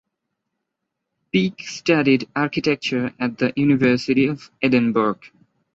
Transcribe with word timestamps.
Peake 1.31 1.61
studied 1.61 2.27
architecture 2.35 3.13
at 3.19 3.37
the 3.37 3.53
University 3.55 4.25
of 4.25 4.49
Edinburgh. 4.59 5.19